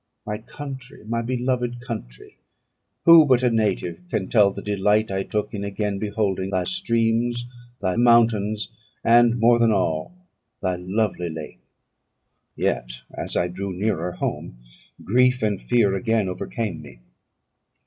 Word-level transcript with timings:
My 0.25 0.39
country, 0.39 1.05
my 1.05 1.21
beloved 1.21 1.79
country! 1.81 2.37
who 3.05 3.23
but 3.27 3.43
a 3.43 3.51
native 3.51 3.99
can 4.09 4.29
tell 4.29 4.49
the 4.49 4.63
delight 4.63 5.11
I 5.11 5.21
took 5.21 5.53
in 5.53 5.63
again 5.63 5.99
beholding 5.99 6.49
thy 6.49 6.63
streams, 6.63 7.45
thy 7.83 7.97
mountains, 7.97 8.69
and, 9.03 9.39
more 9.39 9.59
than 9.59 9.71
all, 9.71 10.17
thy 10.59 10.77
lovely 10.77 11.29
lake! 11.29 11.59
Yet, 12.55 13.01
as 13.13 13.37
I 13.37 13.47
drew 13.47 13.71
nearer 13.73 14.13
home, 14.13 14.57
grief 15.03 15.43
and 15.43 15.61
fear 15.61 15.93
again 15.93 16.27
overcame 16.27 16.81
me. 16.81 16.97